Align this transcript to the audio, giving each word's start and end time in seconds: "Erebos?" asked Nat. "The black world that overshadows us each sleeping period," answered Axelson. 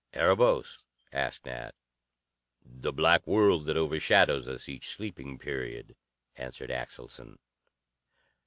"Erebos?" 0.15 0.79
asked 1.13 1.45
Nat. 1.45 1.75
"The 2.65 2.91
black 2.91 3.27
world 3.27 3.65
that 3.67 3.77
overshadows 3.77 4.49
us 4.49 4.67
each 4.67 4.89
sleeping 4.89 5.37
period," 5.37 5.95
answered 6.35 6.71
Axelson. 6.71 7.37